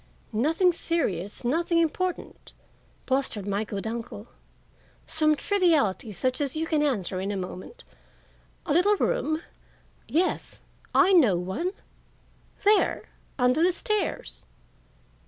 "Nothing 0.33 0.71
serious, 0.71 1.43
nothing 1.43 1.77
important," 1.77 2.53
blustered 3.05 3.45
my 3.45 3.63
good 3.63 3.85
uncle. 3.85 4.29
"Some 5.05 5.35
triviality 5.35 6.11
such 6.11 6.41
as 6.41 6.55
you 6.55 6.65
can 6.65 6.81
answer 6.81 7.21
in 7.21 7.29
a 7.31 7.37
moment. 7.37 7.83
A 8.65 8.73
little 8.73 8.95
room? 8.95 9.43
Yes, 10.07 10.61
I 10.95 11.13
know 11.13 11.35
one, 11.37 11.69
there, 12.63 13.09
under 13.37 13.61
the 13.61 13.71
stairs. 13.71 14.43